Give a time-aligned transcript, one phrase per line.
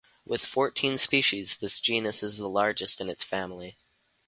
[0.25, 3.77] With fourteen species this genus is the largest in its family.